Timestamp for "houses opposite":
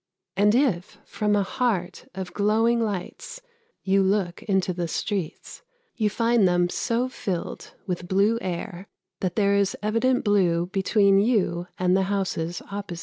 12.09-12.99